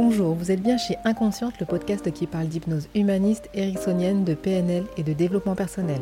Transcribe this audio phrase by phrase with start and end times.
[0.00, 4.84] Bonjour, vous êtes bien chez Inconsciente, le podcast qui parle d'hypnose humaniste, ericksonienne, de PNL
[4.96, 6.00] et de développement personnel.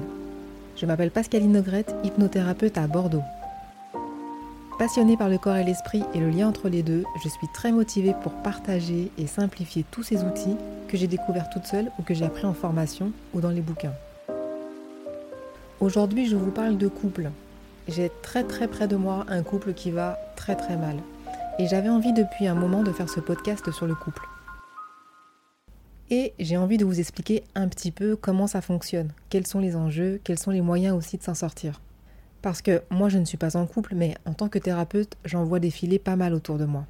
[0.76, 3.22] Je m'appelle Pascaline Nogrette, hypnothérapeute à Bordeaux.
[4.78, 7.72] Passionnée par le corps et l'esprit et le lien entre les deux, je suis très
[7.72, 10.58] motivée pour partager et simplifier tous ces outils
[10.88, 13.94] que j'ai découverts toute seule ou que j'ai appris en formation ou dans les bouquins.
[15.80, 17.30] Aujourd'hui, je vous parle de couple.
[17.88, 20.96] J'ai très très près de moi un couple qui va très très mal.
[21.58, 24.22] Et j'avais envie depuis un moment de faire ce podcast sur le couple.
[26.10, 29.74] Et j'ai envie de vous expliquer un petit peu comment ça fonctionne, quels sont les
[29.74, 31.80] enjeux, quels sont les moyens aussi de s'en sortir.
[32.42, 35.44] Parce que moi je ne suis pas en couple, mais en tant que thérapeute, j'en
[35.44, 36.84] vois défiler pas mal autour de moi.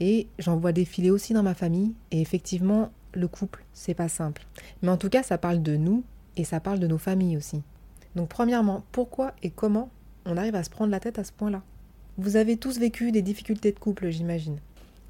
[0.00, 4.46] Et j'en vois défiler aussi dans ma famille, et effectivement, le couple, c'est pas simple.
[4.80, 6.04] Mais en tout cas, ça parle de nous,
[6.38, 7.62] et ça parle de nos familles aussi.
[8.14, 9.90] Donc premièrement, pourquoi et comment
[10.24, 11.62] on arrive à se prendre la tête à ce point-là?
[12.18, 14.58] Vous avez tous vécu des difficultés de couple, j'imagine.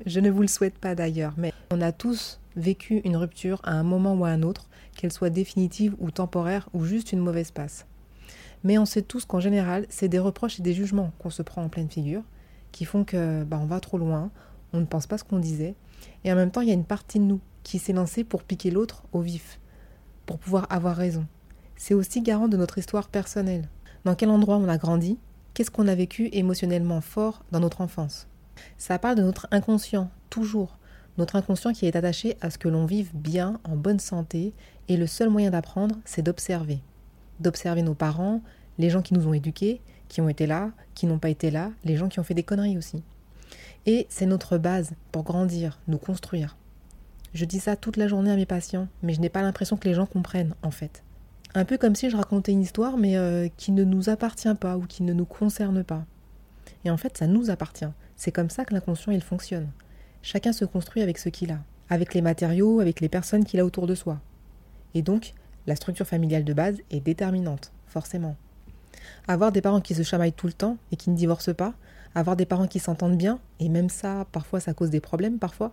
[0.04, 3.72] Je ne vous le souhaite pas d'ailleurs, mais on a tous vécu une rupture à
[3.72, 7.52] un moment ou à un autre, qu'elle soit définitive ou temporaire ou juste une mauvaise
[7.52, 7.86] passe.
[8.64, 11.62] Mais on sait tous qu'en général, c'est des reproches et des jugements qu'on se prend
[11.62, 12.22] en pleine figure,
[12.72, 14.30] qui font que bah, on va trop loin,
[14.72, 15.76] on ne pense pas ce qu'on disait,
[16.24, 18.42] et en même temps, il y a une partie de nous qui s'est lancée pour
[18.42, 19.60] piquer l'autre au vif,
[20.24, 21.24] pour pouvoir avoir raison.
[21.76, 23.68] C'est aussi garant de notre histoire personnelle.
[24.04, 25.18] Dans quel endroit on a grandi,
[25.56, 28.28] qu'est-ce qu'on a vécu émotionnellement fort dans notre enfance?
[28.76, 30.76] Ça parle de notre inconscient, toujours.
[31.16, 34.52] Notre inconscient qui est attaché à ce que l'on vive bien, en bonne santé,
[34.88, 36.80] et le seul moyen d'apprendre, c'est d'observer.
[37.40, 38.42] D'observer nos parents,
[38.76, 41.70] les gens qui nous ont éduqués, qui ont été là, qui n'ont pas été là,
[41.86, 43.02] les gens qui ont fait des conneries aussi.
[43.86, 46.58] Et c'est notre base pour grandir, nous construire.
[47.32, 49.88] Je dis ça toute la journée à mes patients, mais je n'ai pas l'impression que
[49.88, 51.02] les gens comprennent, en fait.
[51.56, 54.76] Un peu comme si je racontais une histoire, mais euh, qui ne nous appartient pas
[54.76, 56.04] ou qui ne nous concerne pas.
[56.84, 57.88] Et en fait, ça nous appartient.
[58.14, 59.70] C'est comme ça que l'inconscient, il fonctionne.
[60.20, 63.64] Chacun se construit avec ce qu'il a, avec les matériaux, avec les personnes qu'il a
[63.64, 64.20] autour de soi.
[64.92, 65.32] Et donc,
[65.66, 68.36] la structure familiale de base est déterminante, forcément.
[69.26, 71.72] Avoir des parents qui se chamaillent tout le temps et qui ne divorcent pas,
[72.14, 75.72] avoir des parents qui s'entendent bien, et même ça, parfois ça cause des problèmes, parfois,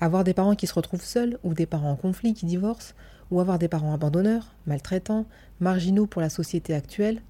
[0.00, 2.94] avoir des parents qui se retrouvent seuls ou des parents en conflit qui divorcent,
[3.30, 5.26] ou avoir des parents abandonneurs, maltraitants,
[5.60, 7.22] marginaux pour la société actuelle,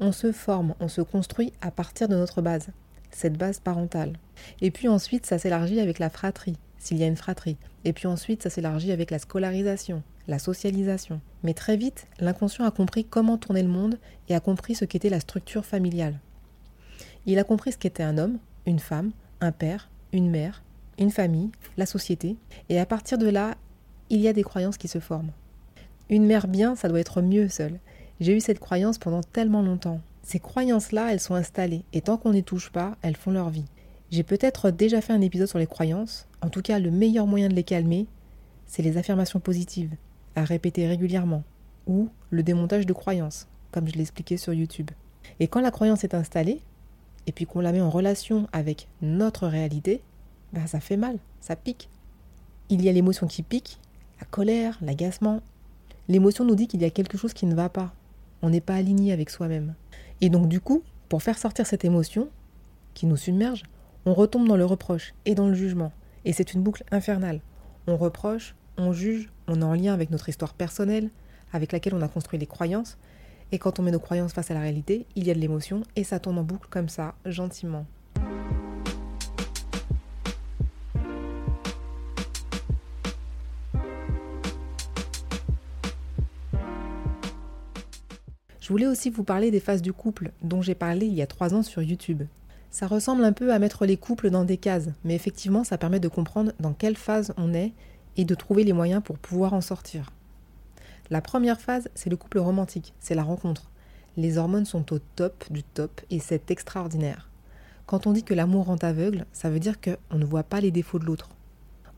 [0.00, 2.68] on se forme, on se construit à partir de notre base,
[3.10, 4.12] cette base parentale.
[4.60, 7.56] Et puis ensuite, ça s'élargit avec la fratrie, s'il y a une fratrie.
[7.84, 11.20] Et puis ensuite, ça s'élargit avec la scolarisation, la socialisation.
[11.42, 13.98] Mais très vite, l'inconscient a compris comment tourner le monde
[14.28, 16.20] et a compris ce qu'était la structure familiale.
[17.26, 20.62] Il a compris ce qu'était un homme, une femme, un père, une mère,
[20.98, 22.36] une famille, la société,
[22.68, 23.56] et à partir de là,
[24.10, 25.32] il y a des croyances qui se forment.
[26.10, 27.78] Une mère bien, ça doit être mieux seule.
[28.20, 30.00] J'ai eu cette croyance pendant tellement longtemps.
[30.22, 33.66] Ces croyances-là, elles sont installées, et tant qu'on n'y touche pas, elles font leur vie.
[34.10, 37.48] J'ai peut-être déjà fait un épisode sur les croyances, en tout cas le meilleur moyen
[37.48, 38.06] de les calmer,
[38.66, 39.94] c'est les affirmations positives,
[40.34, 41.44] à répéter régulièrement,
[41.86, 44.90] ou le démontage de croyances, comme je l'expliquais sur YouTube.
[45.40, 46.62] Et quand la croyance est installée,
[47.26, 50.02] et puis qu'on la met en relation avec notre réalité,
[50.52, 51.88] ben ça fait mal, ça pique.
[52.70, 53.78] Il y a l'émotion qui pique,
[54.20, 55.40] la colère, l'agacement.
[56.08, 57.92] L'émotion nous dit qu'il y a quelque chose qui ne va pas.
[58.42, 59.74] On n'est pas aligné avec soi-même.
[60.20, 62.28] Et donc du coup, pour faire sortir cette émotion
[62.94, 63.62] qui nous submerge,
[64.04, 65.92] on retombe dans le reproche et dans le jugement.
[66.24, 67.40] Et c'est une boucle infernale.
[67.86, 71.10] On reproche, on juge, on est en lien avec notre histoire personnelle,
[71.52, 72.98] avec laquelle on a construit les croyances.
[73.52, 75.82] Et quand on met nos croyances face à la réalité, il y a de l'émotion
[75.96, 77.86] et ça tourne en boucle comme ça, gentiment.
[88.68, 91.26] Je voulais aussi vous parler des phases du couple, dont j'ai parlé il y a
[91.26, 92.24] trois ans sur YouTube.
[92.70, 96.00] Ça ressemble un peu à mettre les couples dans des cases, mais effectivement ça permet
[96.00, 97.72] de comprendre dans quelle phase on est
[98.18, 100.12] et de trouver les moyens pour pouvoir en sortir.
[101.08, 103.70] La première phase, c'est le couple romantique, c'est la rencontre.
[104.18, 107.30] Les hormones sont au top du top et c'est extraordinaire.
[107.86, 110.72] Quand on dit que l'amour rend aveugle, ça veut dire qu'on ne voit pas les
[110.72, 111.30] défauts de l'autre.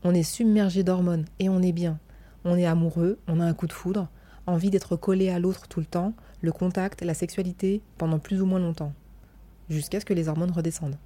[0.05, 1.99] On est submergé d'hormones et on est bien.
[2.45, 4.07] On est amoureux, on a un coup de foudre,
[4.47, 8.45] envie d'être collé à l'autre tout le temps, le contact, la sexualité pendant plus ou
[8.45, 8.93] moins longtemps,
[9.69, 10.97] jusqu'à ce que les hormones redescendent.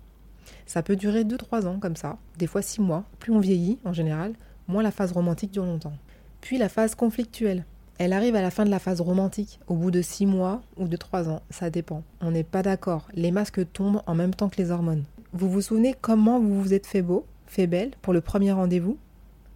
[0.66, 3.04] Ça peut durer 2-3 ans comme ça, des fois 6 mois.
[3.20, 4.34] Plus on vieillit, en général,
[4.68, 5.98] moins la phase romantique dure longtemps.
[6.42, 7.66] Puis la phase conflictuelle.
[7.98, 10.88] Elle arrive à la fin de la phase romantique, au bout de 6 mois ou
[10.88, 12.04] de 3 ans, ça dépend.
[12.20, 15.06] On n'est pas d'accord, les masques tombent en même temps que les hormones.
[15.32, 18.98] Vous vous souvenez comment vous vous êtes fait beau, fait belle, pour le premier rendez-vous?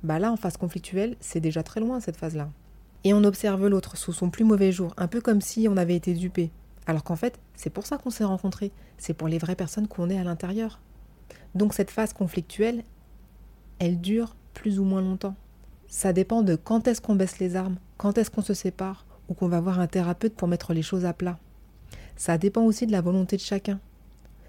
[0.03, 2.49] Bah là, en phase conflictuelle, c'est déjà très loin cette phase-là
[3.03, 5.95] et on observe l'autre sous son plus mauvais jour, un peu comme si on avait
[5.95, 6.51] été dupé.
[6.85, 10.09] Alors qu'en fait, c'est pour ça qu'on s'est rencontrés, c'est pour les vraies personnes qu'on
[10.09, 10.79] est à l'intérieur.
[11.55, 12.83] Donc cette phase conflictuelle,
[13.79, 15.35] elle dure plus ou moins longtemps.
[15.87, 19.33] Ça dépend de quand est-ce qu'on baisse les armes, quand est-ce qu'on se sépare, ou
[19.33, 21.37] qu'on va voir un thérapeute pour mettre les choses à plat.
[22.15, 23.79] Ça dépend aussi de la volonté de chacun.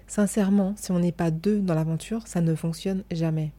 [0.07, 3.53] Sincèrement, si on n'est pas deux dans l'aventure, ça ne fonctionne jamais.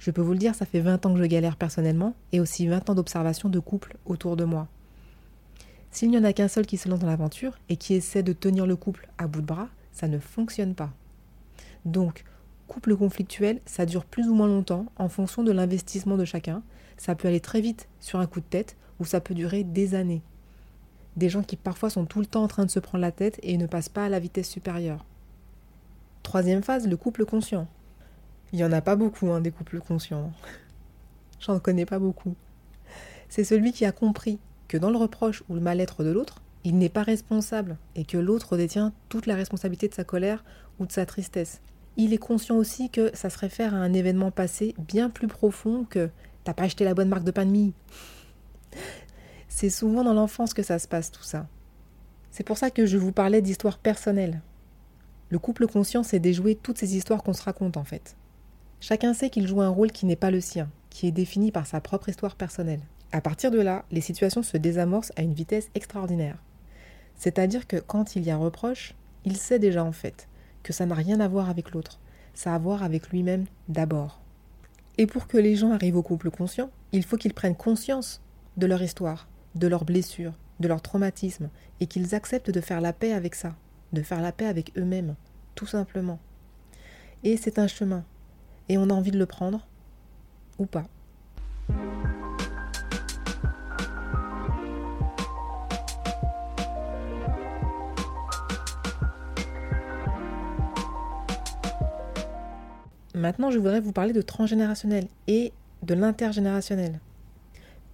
[0.00, 2.66] Je peux vous le dire, ça fait 20 ans que je galère personnellement et aussi
[2.66, 4.66] 20 ans d'observation de couple autour de moi.
[5.90, 8.32] S'il n'y en a qu'un seul qui se lance dans l'aventure et qui essaie de
[8.32, 10.90] tenir le couple à bout de bras, ça ne fonctionne pas.
[11.84, 12.24] Donc,
[12.66, 16.62] couple conflictuel, ça dure plus ou moins longtemps en fonction de l'investissement de chacun.
[16.96, 19.94] Ça peut aller très vite sur un coup de tête ou ça peut durer des
[19.94, 20.22] années.
[21.16, 23.38] Des gens qui parfois sont tout le temps en train de se prendre la tête
[23.42, 25.04] et ne passent pas à la vitesse supérieure.
[26.22, 27.66] Troisième phase, le couple conscient.
[28.52, 30.32] Il n'y en a pas beaucoup, hein, des couples conscients.
[31.40, 32.34] J'en connais pas beaucoup.
[33.28, 36.76] C'est celui qui a compris que dans le reproche ou le mal-être de l'autre, il
[36.76, 40.44] n'est pas responsable et que l'autre détient toute la responsabilité de sa colère
[40.78, 41.60] ou de sa tristesse.
[41.96, 45.84] Il est conscient aussi que ça se réfère à un événement passé bien plus profond
[45.88, 46.10] que
[46.44, 47.72] t'as pas acheté la bonne marque de pain de mie.
[49.48, 51.46] C'est souvent dans l'enfance que ça se passe tout ça.
[52.30, 54.40] C'est pour ça que je vous parlais d'histoires personnelles.
[55.28, 58.16] Le couple conscient, c'est déjouer toutes ces histoires qu'on se raconte en fait.
[58.80, 61.66] Chacun sait qu'il joue un rôle qui n'est pas le sien, qui est défini par
[61.66, 62.80] sa propre histoire personnelle.
[63.12, 66.38] À partir de là, les situations se désamorcent à une vitesse extraordinaire.
[67.16, 68.94] C'est-à-dire que quand il y a reproche,
[69.26, 70.28] il sait déjà en fait
[70.62, 72.00] que ça n'a rien à voir avec l'autre,
[72.32, 74.20] ça a à voir avec lui-même d'abord.
[74.96, 78.22] Et pour que les gens arrivent au couple conscient, il faut qu'ils prennent conscience
[78.56, 81.50] de leur histoire, de leurs blessures, de leurs traumatismes,
[81.80, 83.54] et qu'ils acceptent de faire la paix avec ça,
[83.92, 85.16] de faire la paix avec eux-mêmes,
[85.54, 86.18] tout simplement.
[87.24, 88.04] Et c'est un chemin,
[88.70, 89.66] et on a envie de le prendre
[90.60, 90.84] ou pas.
[103.12, 105.52] Maintenant, je voudrais vous parler de transgénérationnel et
[105.82, 107.00] de l'intergénérationnel.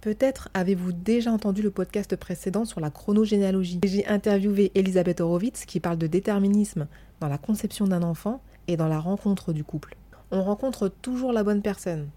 [0.01, 3.79] Peut-être avez-vous déjà entendu le podcast précédent sur la chronogénéalogie.
[3.83, 6.87] J'ai interviewé Elisabeth Horowitz qui parle de déterminisme
[7.19, 9.97] dans la conception d'un enfant et dans la rencontre du couple
[10.29, 12.09] on rencontre toujours la bonne personne.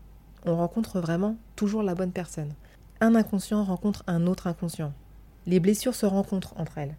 [0.45, 2.53] On rencontre vraiment toujours la bonne personne.
[3.01, 4.93] Un inconscient rencontre un autre inconscient.
[5.47, 6.97] Les blessures se rencontrent entre elles.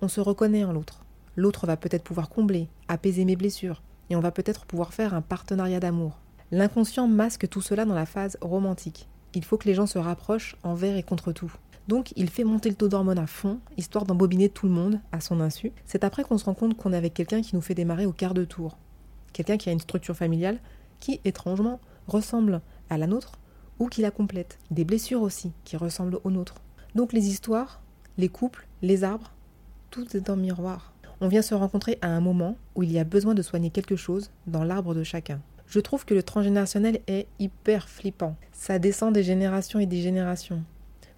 [0.00, 1.04] On se reconnaît en l'autre.
[1.36, 5.20] L'autre va peut-être pouvoir combler, apaiser mes blessures, et on va peut-être pouvoir faire un
[5.20, 6.18] partenariat d'amour.
[6.50, 9.08] L'inconscient masque tout cela dans la phase romantique.
[9.34, 11.52] Il faut que les gens se rapprochent envers et contre tout.
[11.88, 15.20] Donc il fait monter le taux d'hormones à fond, histoire d'embobiner tout le monde à
[15.20, 15.72] son insu.
[15.84, 18.12] C'est après qu'on se rend compte qu'on est avec quelqu'un qui nous fait démarrer au
[18.12, 18.78] quart de tour
[19.34, 20.58] quelqu'un qui a une structure familiale
[21.00, 23.32] qui, étrangement, ressemble à la nôtre
[23.78, 24.58] ou qui la complète.
[24.70, 26.62] Des blessures aussi qui ressemblent aux nôtres.
[26.94, 27.82] Donc les histoires,
[28.16, 29.32] les couples, les arbres,
[29.90, 30.94] tout est en miroir.
[31.20, 33.96] On vient se rencontrer à un moment où il y a besoin de soigner quelque
[33.96, 35.40] chose dans l'arbre de chacun.
[35.66, 38.36] Je trouve que le transgénérationnel est hyper flippant.
[38.52, 40.62] Ça descend des générations et des générations.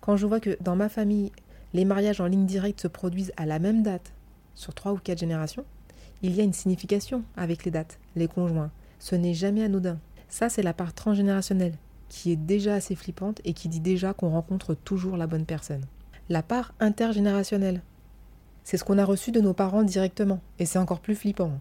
[0.01, 1.33] Quand je vois que dans ma famille,
[1.75, 4.13] les mariages en ligne directe se produisent à la même date,
[4.55, 5.65] sur trois ou quatre générations,
[6.23, 8.71] il y a une signification avec les dates, les conjoints.
[8.99, 9.99] Ce n'est jamais anodin.
[10.29, 11.77] Ça, c'est la part transgénérationnelle,
[12.09, 15.85] qui est déjà assez flippante et qui dit déjà qu'on rencontre toujours la bonne personne.
[16.29, 17.83] La part intergénérationnelle.
[18.65, 21.53] C'est ce qu'on a reçu de nos parents directement, et c'est encore plus flippant.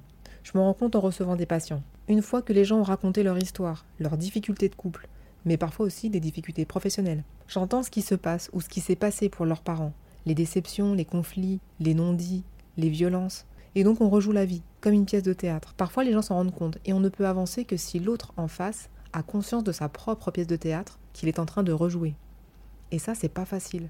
[0.44, 1.84] Je me rends compte en recevant des patients.
[2.08, 5.08] Une fois que les gens ont raconté leur histoire, leurs difficultés de couple,
[5.44, 8.96] mais parfois aussi des difficultés professionnelles, j'entends ce qui se passe ou ce qui s'est
[8.96, 9.94] passé pour leurs parents,
[10.26, 12.44] les déceptions, les conflits, les non-dits,
[12.78, 15.74] les violences, et donc on rejoue la vie, comme une pièce de théâtre.
[15.76, 18.48] Parfois les gens s'en rendent compte, et on ne peut avancer que si l'autre en
[18.48, 22.16] face a conscience de sa propre pièce de théâtre qu'il est en train de rejouer.
[22.92, 23.90] Et ça, c'est pas facile.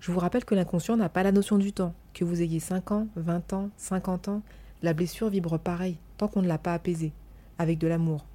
[0.00, 1.94] Je vous rappelle que l'inconscient n'a pas la notion du temps.
[2.12, 4.42] Que vous ayez 5 ans, 20 ans, 50 ans,
[4.82, 7.12] la blessure vibre pareil, tant qu'on ne l'a pas apaisée,
[7.58, 8.26] avec de l'amour.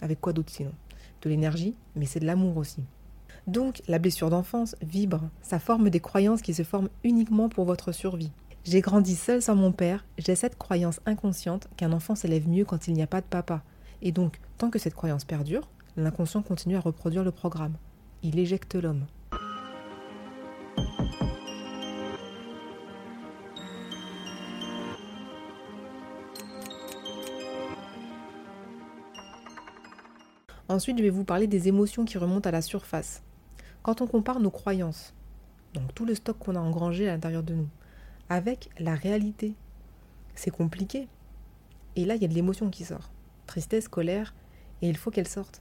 [0.00, 0.72] Avec quoi d'autre sinon?
[1.22, 2.84] De l'énergie, mais c'est de l'amour aussi.
[3.48, 7.90] Donc, la blessure d'enfance vibre, ça forme des croyances qui se forment uniquement pour votre
[7.90, 8.30] survie.
[8.64, 12.86] J'ai grandi seul sans mon père, j'ai cette croyance inconsciente qu'un enfant s'élève mieux quand
[12.86, 13.64] il n'y a pas de papa.
[14.02, 17.74] Et donc, tant que cette croyance perdure, l'inconscient continue à reproduire le programme.
[18.22, 19.06] Il éjecte l'homme.
[30.68, 33.24] Ensuite, je vais vous parler des émotions qui remontent à la surface.
[33.82, 35.14] Quand on compare nos croyances,
[35.74, 37.68] donc tout le stock qu'on a engrangé à l'intérieur de nous,
[38.32, 39.54] avec la réalité.
[40.34, 41.06] C'est compliqué.
[41.96, 43.10] Et là, il y a de l'émotion qui sort.
[43.46, 44.34] Tristesse, colère,
[44.80, 45.60] et il faut qu'elle sorte.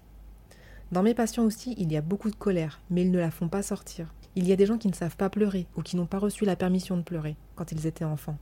[0.94, 3.50] Dans mes patients aussi, il y a beaucoup de colère, mais ils ne la font
[3.50, 4.14] pas sortir.
[4.38, 6.46] Il y a des gens qui ne savent pas pleurer ou qui n'ont pas reçu
[6.46, 8.38] la permission de pleurer quand ils étaient enfants,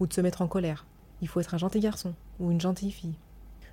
[0.00, 0.86] ou de se mettre en colère.
[1.20, 3.18] Il faut être un gentil garçon ou une gentille fille.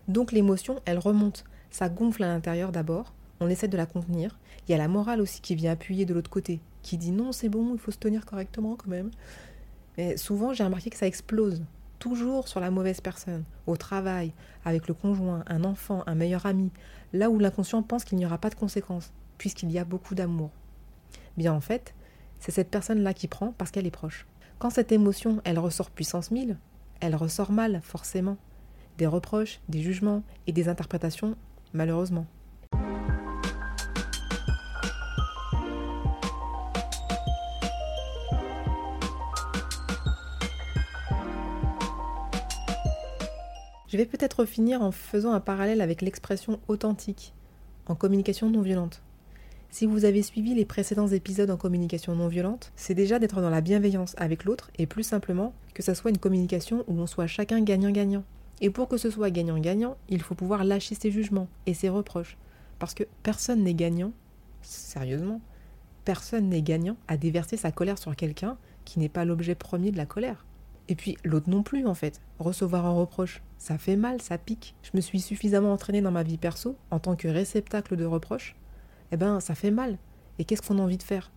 [0.10, 1.46] Donc l'émotion, elle remonte.
[1.70, 4.38] ça gonfle à l'intérieur d'abord, on essaie de la contenir.
[4.68, 7.32] Il y a la morale aussi qui vient appuyer de l'autre côté, qui dit non,
[7.32, 9.12] c'est bon, il faut se tenir correctement quand même.
[9.98, 11.64] Mais souvent, j'ai remarqué que ça explose,
[12.00, 14.34] toujours sur la mauvaise personne, au travail,
[14.66, 16.72] avec le conjoint, un enfant, un meilleur ami,
[17.14, 20.50] là où l'inconscient pense qu'il n'y aura pas de conséquences, puisqu'il y a beaucoup d'amour.
[21.38, 21.94] Bien en fait,
[22.40, 24.26] c'est cette personne-là qui prend parce qu'elle est proche.
[24.60, 26.58] Quand cette émotion, elle ressort puissance 1000,
[27.00, 28.38] elle ressort mal, forcément.
[28.98, 31.36] Des reproches, des jugements et des interprétations,
[31.74, 32.26] malheureusement.
[43.92, 47.34] Je vais peut-être finir en faisant un parallèle avec l'expression authentique
[47.88, 49.02] en communication non violente.
[49.70, 53.50] Si vous avez suivi les précédents épisodes en communication non violente, c'est déjà d'être dans
[53.50, 57.28] la bienveillance avec l'autre et plus simplement que ça soit une communication où on soit
[57.28, 58.24] chacun gagnant-gagnant.
[58.62, 62.38] Et pour que ce soit gagnant-gagnant, il faut pouvoir lâcher ses jugements et ses reproches.
[62.80, 64.14] Parce que personne n'est gagnant,
[64.62, 65.42] sérieusement,
[66.06, 69.98] personne n'est gagnant à déverser sa colère sur quelqu'un qui n'est pas l'objet premier de
[69.98, 70.46] la colère.
[70.88, 72.22] Et puis l'autre non plus en fait.
[72.40, 74.76] Recevoir un reproche, ça fait mal, ça pique.
[74.84, 78.56] Je me suis suffisamment entraînée dans ma vie perso en tant que réceptacle de reproches.
[79.12, 79.98] Eh ben ça fait mal.
[80.40, 81.32] Et qu'est-ce qu'on a envie de faire?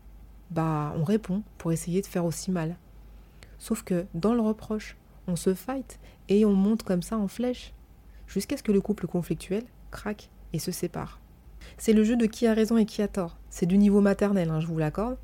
[0.50, 2.76] Bah on répond pour essayer de faire aussi mal.
[3.58, 4.96] Sauf que dans le reproche,
[5.26, 5.98] on se fight
[6.28, 7.72] et on monte comme ça en flèche.
[8.26, 11.20] Jusqu'à ce que le couple conflictuel craque et se sépare.
[11.78, 13.38] C'est le jeu de qui a raison et qui a tort.
[13.50, 15.16] C'est du niveau maternel, hein, je vous l'accorde.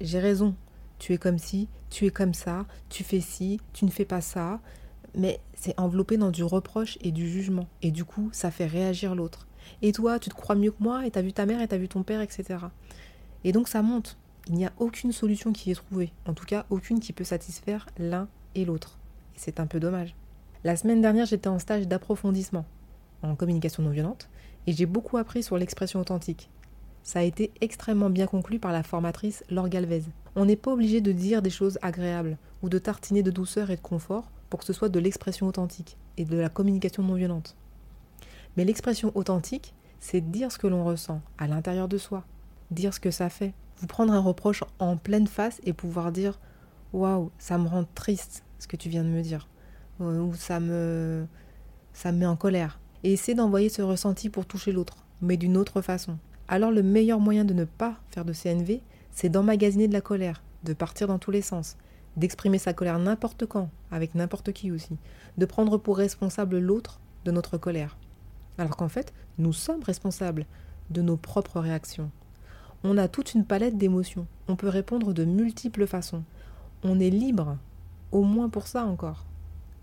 [0.00, 0.54] J'ai raison,
[0.98, 4.20] tu es comme ci, tu es comme ça, tu fais ci, tu ne fais pas
[4.20, 4.60] ça.
[5.16, 7.68] Mais c'est enveloppé dans du reproche et du jugement.
[7.82, 9.46] Et du coup, ça fait réagir l'autre.
[9.80, 11.78] Et toi, tu te crois mieux que moi, et t'as vu ta mère, et t'as
[11.78, 12.58] vu ton père, etc.
[13.44, 14.16] Et donc ça monte.
[14.48, 16.12] Il n'y a aucune solution qui est trouvée.
[16.26, 18.98] En tout cas, aucune qui peut satisfaire l'un et l'autre.
[19.36, 20.14] C'est un peu dommage.
[20.64, 22.66] La semaine dernière, j'étais en stage d'approfondissement
[23.22, 24.28] en communication non violente,
[24.66, 26.50] et j'ai beaucoup appris sur l'expression authentique.
[27.04, 30.04] Ça a été extrêmement bien conclu par la formatrice Laure Galvez.
[30.36, 33.76] On n'est pas obligé de dire des choses agréables ou de tartiner de douceur et
[33.76, 37.56] de confort pour que ce soit de l'expression authentique et de la communication non violente.
[38.56, 42.24] Mais l'expression authentique, c'est dire ce que l'on ressent à l'intérieur de soi,
[42.70, 46.40] dire ce que ça fait, vous prendre un reproche en pleine face et pouvoir dire
[46.94, 49.46] waouh, ça me rend triste ce que tu viens de me dire
[50.00, 51.26] ou ça me
[51.92, 55.56] ça me met en colère et essayer d'envoyer ce ressenti pour toucher l'autre, mais d'une
[55.58, 59.92] autre façon, alors le meilleur moyen de ne pas faire de CNV, c'est d'emmagasiner de
[59.92, 61.76] la colère, de partir dans tous les sens,
[62.16, 64.96] d'exprimer sa colère n'importe quand, avec n'importe qui aussi,
[65.38, 67.96] de prendre pour responsable l'autre de notre colère.
[68.58, 70.46] Alors qu'en fait, nous sommes responsables
[70.90, 72.10] de nos propres réactions.
[72.82, 76.22] On a toute une palette d'émotions, on peut répondre de multiples façons.
[76.82, 77.56] On est libre,
[78.12, 79.24] au moins pour ça encore.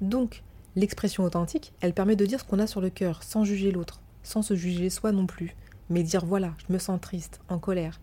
[0.02, 0.44] Donc,
[0.76, 4.02] l'expression authentique, elle permet de dire ce qu'on a sur le cœur, sans juger l'autre,
[4.22, 5.56] sans se juger soi non plus,
[5.92, 8.00] mais dire voilà, je me sens triste, en colère.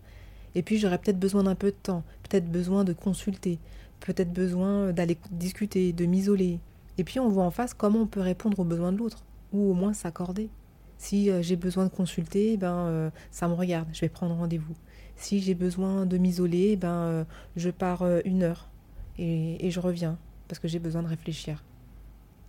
[0.55, 3.59] Et puis j'aurais peut-être besoin d'un peu de temps, peut-être besoin de consulter,
[3.99, 6.59] peut-être besoin d'aller discuter, de m'isoler.
[6.97, 9.71] Et puis on voit en face comment on peut répondre aux besoins de l'autre, ou
[9.71, 10.49] au moins s'accorder.
[10.97, 14.75] Si euh, j'ai besoin de consulter, ben euh, ça me regarde, je vais prendre rendez-vous.
[15.15, 17.23] Si j'ai besoin de m'isoler, ben euh,
[17.55, 18.69] je pars une heure
[19.17, 20.17] et, et je reviens
[20.47, 21.63] parce que j'ai besoin de réfléchir.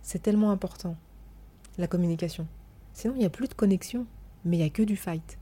[0.01, 0.95] C'est tellement important,
[1.77, 2.47] la communication.
[2.93, 4.05] Sinon, il n'y a plus de connexion
[4.45, 5.37] mais il n'y a que du fight.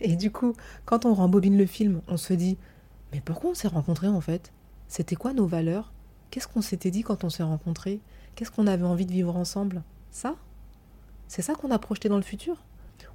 [0.00, 2.56] Et du coup, quand on rembobine le film, on se dit
[3.12, 4.52] Mais pourquoi on s'est rencontrés en fait?
[4.86, 5.92] C'était quoi nos valeurs?
[6.30, 8.00] Qu'est-ce qu'on s'était dit quand on s'est rencontrés?
[8.34, 9.82] Qu'est-ce qu'on avait envie de vivre ensemble?
[10.10, 10.36] Ça?
[11.26, 12.62] C'est ça qu'on a projeté dans le futur?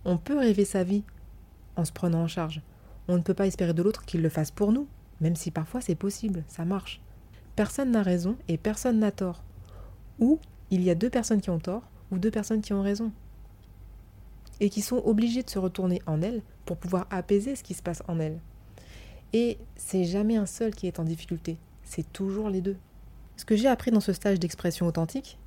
[0.05, 1.03] On peut rêver sa vie
[1.75, 2.61] en se prenant en charge.
[3.07, 4.87] On ne peut pas espérer de l'autre qu'il le fasse pour nous,
[5.21, 7.01] même si parfois c'est possible, ça marche.
[7.55, 9.43] Personne n'a raison et personne n'a tort.
[10.19, 10.39] Ou
[10.71, 13.11] il y a deux personnes qui ont tort ou deux personnes qui ont raison
[14.63, 17.83] et qui sont obligés de se retourner en elles pour pouvoir apaiser ce qui se
[17.83, 18.39] passe en elles.
[19.33, 22.77] Et c'est jamais un seul qui est en difficulté, c'est toujours les deux.
[23.35, 25.37] Ce que j'ai appris dans ce stage d'expression authentique,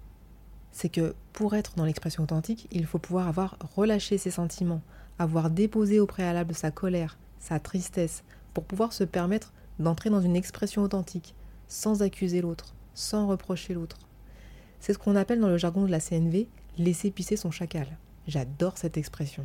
[0.71, 4.83] c'est que pour être dans l'expression authentique, il faut pouvoir avoir relâché ses sentiments,
[5.19, 10.37] avoir déposé au préalable sa colère, sa tristesse, pour pouvoir se permettre d'entrer dans une
[10.37, 11.35] expression authentique,
[11.69, 13.97] sans accuser l'autre, sans reprocher l'autre.
[14.79, 17.97] C'est ce qu'on appelle dans le jargon de la CNV laisser pisser son chacal.
[18.26, 19.45] J'adore cette expression.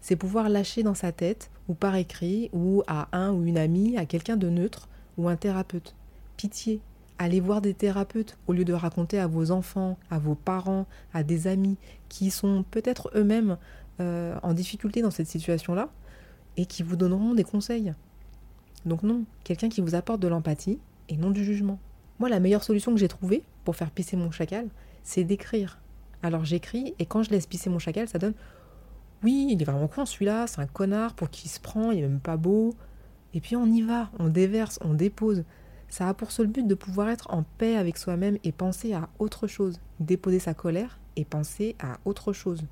[0.00, 3.96] C'est pouvoir lâcher dans sa tête, ou par écrit, ou à un ou une amie,
[3.96, 4.88] à quelqu'un de neutre,
[5.18, 5.94] ou un thérapeute.
[6.36, 6.80] Pitié,
[7.18, 11.22] allez voir des thérapeutes au lieu de raconter à vos enfants, à vos parents, à
[11.22, 11.76] des amis
[12.08, 13.56] qui sont peut-être eux-mêmes
[14.00, 15.88] euh, en difficulté dans cette situation-là
[16.56, 17.94] et qui vous donneront des conseils.
[18.84, 20.78] Donc non, quelqu'un qui vous apporte de l'empathie
[21.08, 21.78] et non du jugement.
[22.18, 24.68] Moi, la meilleure solution que j'ai trouvée pour faire pisser mon chacal,
[25.02, 25.78] c'est d'écrire.
[26.26, 28.34] Alors j'écris et quand je laisse pisser mon chacal, ça donne
[29.22, 32.00] Oui, il est vraiment con celui-là, c'est un connard, pour qui il se prend, il
[32.00, 32.74] est même pas beau.
[33.32, 35.44] Et puis on y va, on déverse, on dépose.
[35.88, 39.08] Ça a pour seul but de pouvoir être en paix avec soi-même et penser à
[39.20, 39.78] autre chose.
[40.00, 42.64] Déposer sa colère et penser à autre chose.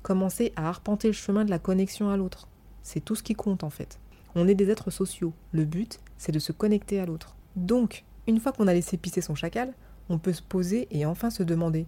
[0.00, 2.48] Commencer à arpenter le chemin de la connexion à l'autre.
[2.82, 4.00] C'est tout ce qui compte en fait.
[4.34, 5.34] On est des êtres sociaux.
[5.52, 7.36] Le but, c'est de se connecter à l'autre.
[7.56, 9.74] Donc, une fois qu'on a laissé pisser son chacal,
[10.08, 11.86] on peut se poser et enfin se demander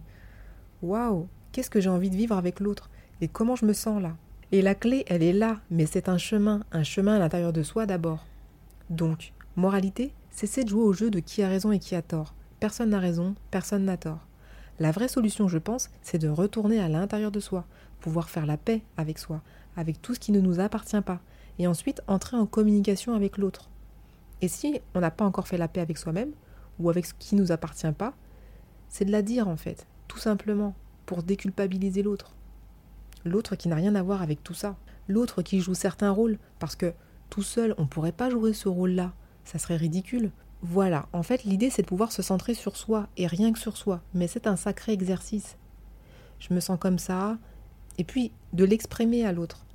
[0.85, 2.91] Waouh, qu'est-ce que j'ai envie de vivre avec l'autre?
[3.19, 4.15] Et comment je me sens là?
[4.51, 7.63] Et la clé, elle est là, mais c'est un chemin, un chemin à l'intérieur de
[7.63, 8.23] soi d'abord.
[8.91, 12.35] Donc, moralité, cessez de jouer au jeu de qui a raison et qui a tort.
[12.59, 14.27] Personne n'a raison, personne n'a tort.
[14.77, 17.65] La vraie solution, je pense, c'est de retourner à l'intérieur de soi,
[17.99, 19.41] pouvoir faire la paix avec soi,
[19.75, 21.19] avec tout ce qui ne nous appartient pas,
[21.57, 23.71] et ensuite entrer en communication avec l'autre.
[24.43, 26.33] Et si on n'a pas encore fait la paix avec soi-même,
[26.77, 28.13] ou avec ce qui ne nous appartient pas,
[28.87, 30.73] c'est de la dire en fait, tout simplement,
[31.05, 32.37] pour déculpabiliser l'autre.
[33.25, 34.77] L'autre qui n'a rien à voir avec tout ça.
[35.09, 36.93] L'autre qui joue certains rôles, parce que
[37.29, 39.11] tout seul, on ne pourrait pas jouer ce rôle-là.
[39.43, 40.31] Ça serait ridicule.
[40.61, 43.75] Voilà, en fait, l'idée c'est de pouvoir se centrer sur soi, et rien que sur
[43.75, 45.57] soi, mais c'est un sacré exercice.
[46.39, 47.37] Je me sens comme ça,
[47.97, 49.65] et puis de l'exprimer à l'autre.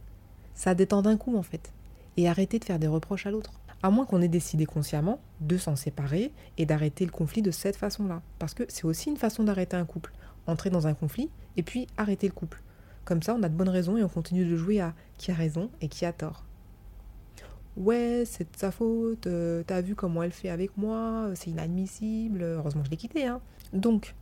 [0.54, 1.74] Ça détend d'un coup en fait,
[2.16, 5.56] et arrêter de faire des reproches à l'autre à moins qu'on ait décidé consciemment de
[5.56, 8.22] s'en séparer et d'arrêter le conflit de cette façon-là.
[8.38, 10.12] Parce que c'est aussi une façon d'arrêter un couple.
[10.50, 12.60] Entrer dans un conflit et puis arrêter le couple.
[13.04, 15.34] Comme ça, on a de bonnes raisons et on continue de jouer à qui a
[15.34, 16.44] raison et qui a tort.
[17.76, 22.42] Ouais, c'est de sa faute, euh, t'as vu comment elle fait avec moi, c'est inadmissible,
[22.42, 23.26] heureusement je l'ai quitté.
[23.26, 23.40] Hein.
[23.72, 24.16] Donc,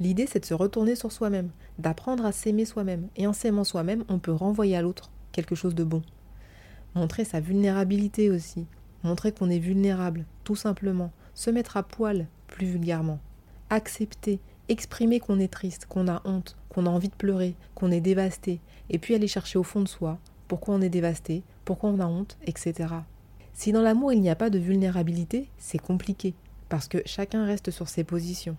[0.00, 3.08] l'idée c'est de se retourner sur soi-même, d'apprendre à s'aimer soi-même.
[3.16, 6.02] Et en s'aimant soi-même, on peut renvoyer à l'autre quelque chose de bon.
[6.94, 8.66] Montrer sa vulnérabilité aussi,
[9.02, 13.20] montrer qu'on est vulnérable, tout simplement, se mettre à poil, plus vulgairement,
[13.68, 18.00] accepter, exprimer qu'on est triste, qu'on a honte, qu'on a envie de pleurer, qu'on est
[18.00, 20.18] dévasté, et puis aller chercher au fond de soi
[20.48, 22.94] pourquoi on est dévasté, pourquoi on a honte, etc.
[23.52, 26.34] Si dans l'amour il n'y a pas de vulnérabilité, c'est compliqué,
[26.68, 28.56] parce que chacun reste sur ses positions.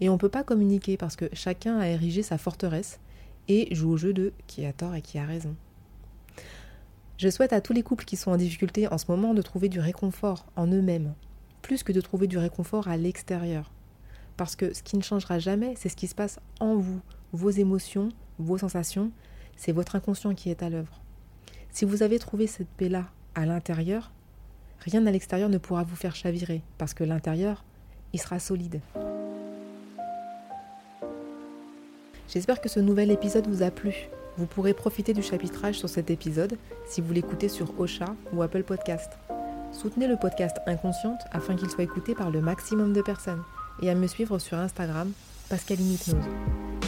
[0.00, 3.00] Et on ne peut pas communiquer parce que chacun a érigé sa forteresse
[3.48, 5.54] et joue au jeu de qui a tort et qui a raison.
[7.16, 9.68] Je souhaite à tous les couples qui sont en difficulté en ce moment de trouver
[9.68, 11.14] du réconfort en eux-mêmes,
[11.62, 13.72] plus que de trouver du réconfort à l'extérieur.
[14.38, 17.00] Parce que ce qui ne changera jamais, c'est ce qui se passe en vous,
[17.32, 19.10] vos émotions, vos sensations,
[19.56, 21.02] c'est votre inconscient qui est à l'œuvre.
[21.70, 24.12] Si vous avez trouvé cette paix-là à l'intérieur,
[24.78, 27.64] rien à l'extérieur ne pourra vous faire chavirer, parce que l'intérieur,
[28.12, 28.80] il sera solide.
[32.28, 34.08] J'espère que ce nouvel épisode vous a plu.
[34.36, 38.62] Vous pourrez profiter du chapitrage sur cet épisode si vous l'écoutez sur Ocha ou Apple
[38.62, 39.10] Podcast.
[39.72, 43.42] Soutenez le podcast Inconsciente afin qu'il soit écouté par le maximum de personnes
[43.82, 45.10] et à me suivre sur Instagram,
[45.48, 46.24] Pascaline Hypnose.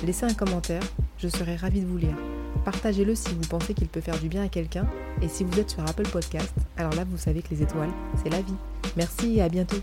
[0.05, 0.83] Laissez un commentaire,
[1.19, 2.17] je serai ravie de vous lire.
[2.65, 4.87] Partagez-le si vous pensez qu'il peut faire du bien à quelqu'un
[5.23, 8.31] et si vous êtes sur Apple Podcast, alors là vous savez que les étoiles, c'est
[8.31, 8.55] la vie.
[8.97, 9.81] Merci et à bientôt.